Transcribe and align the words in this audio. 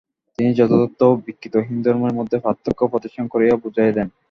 তিনি 0.39 0.49
যথার্থ 0.59 0.99
ও 1.05 1.21
বিকৃত 1.25 1.55
হিন্দুধর্মের 1.67 2.13
মধ্যেও 2.19 2.43
পার্থক্য 2.45 2.81
প্রদর্শন 2.91 3.25
করিয়া 3.33 3.53
বুঝাইয়া 3.63 3.95
দেন। 3.97 4.07